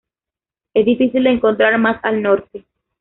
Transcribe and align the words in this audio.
Es 0.73 0.83
difícil 0.83 1.23
de 1.23 1.29
encontrar 1.29 1.77
más 1.77 1.99
al 2.03 2.23
norte. 2.23 2.65